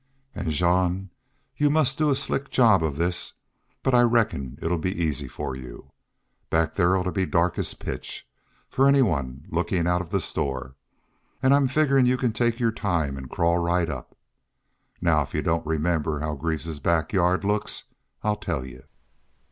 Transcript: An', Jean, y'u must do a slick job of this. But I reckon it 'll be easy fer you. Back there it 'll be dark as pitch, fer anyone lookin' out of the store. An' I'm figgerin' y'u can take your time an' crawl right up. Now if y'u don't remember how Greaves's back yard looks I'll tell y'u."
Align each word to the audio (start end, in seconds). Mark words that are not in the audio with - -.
An', 0.33 0.49
Jean, 0.49 1.11
y'u 1.55 1.69
must 1.69 1.99
do 1.99 2.09
a 2.09 2.15
slick 2.15 2.49
job 2.49 2.83
of 2.83 2.95
this. 2.97 3.33
But 3.83 3.93
I 3.93 4.01
reckon 4.01 4.57
it 4.59 4.67
'll 4.71 4.79
be 4.79 4.91
easy 4.99 5.27
fer 5.27 5.53
you. 5.53 5.91
Back 6.49 6.73
there 6.73 6.95
it 6.95 7.05
'll 7.07 7.11
be 7.11 7.27
dark 7.27 7.59
as 7.59 7.75
pitch, 7.75 8.27
fer 8.67 8.87
anyone 8.87 9.45
lookin' 9.49 9.85
out 9.85 10.01
of 10.01 10.09
the 10.09 10.19
store. 10.19 10.75
An' 11.43 11.53
I'm 11.53 11.67
figgerin' 11.67 12.07
y'u 12.07 12.17
can 12.17 12.33
take 12.33 12.59
your 12.59 12.71
time 12.71 13.15
an' 13.15 13.27
crawl 13.27 13.59
right 13.59 13.91
up. 13.91 14.17
Now 15.01 15.21
if 15.21 15.35
y'u 15.35 15.43
don't 15.43 15.67
remember 15.67 16.19
how 16.19 16.33
Greaves's 16.33 16.79
back 16.79 17.13
yard 17.13 17.43
looks 17.45 17.83
I'll 18.23 18.37
tell 18.37 18.65
y'u." 18.65 18.81